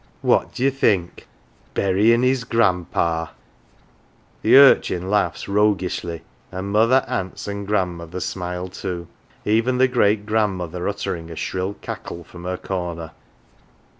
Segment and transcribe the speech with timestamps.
[0.31, 1.27] "What d'ye think?
[1.75, 3.27] Burying his grandpa!"
[4.41, 9.07] The urchin laughs roguishly, and, mother, aunts, and grandmother smile too
[9.45, 13.11] even the great grandmother uttering a shrill cackle from her corner.